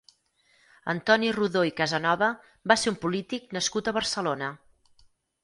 [0.93, 2.31] Antoni Rodó i Casanova
[2.73, 4.51] va ser un polític nascut a Barcelona.